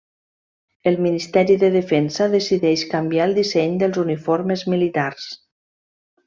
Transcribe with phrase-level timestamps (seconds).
[0.91, 5.31] El Ministeri de Defensa decideix canviar el disseny dels uniformes militars.